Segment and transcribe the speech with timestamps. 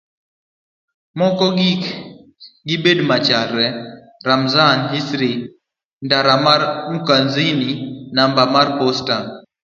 [1.17, 1.83] mondo kik
[2.69, 3.65] gibed machalre.
[4.27, 5.31] Ramzan Hirsi
[6.05, 6.61] ndara mar
[6.93, 7.69] Mkunazini
[8.15, 9.17] namba mar posta